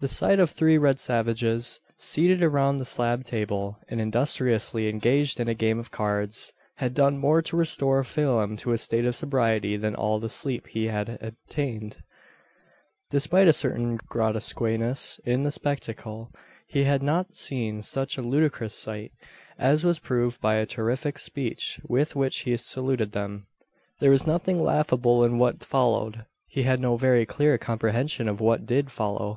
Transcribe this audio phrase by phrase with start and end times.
[0.00, 5.48] The sight of three red savages, seated around the slab table, and industriously engaged in
[5.48, 9.76] a game of cards, had done more to restore Phelim to a state of sobriety
[9.76, 11.96] than all the sleep he had obtained.
[13.10, 16.30] Despite a certain grotesqueness in the spectacle,
[16.68, 19.10] he had not seen such a ludicrous sight,
[19.58, 23.48] as was proved by the terrific screech with which he saluted them.
[23.98, 26.24] There was nothing laughable in what followed.
[26.46, 29.36] He had no very clear comprehension of what did follow.